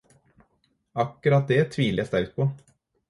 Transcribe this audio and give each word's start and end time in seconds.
Akkurat 1.03 1.51
det 1.53 1.61
tviler 1.77 2.03
jeg 2.05 2.11
sterkt 2.11 2.35
på. 2.41 2.49